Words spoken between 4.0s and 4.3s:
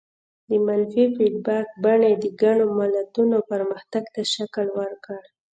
ته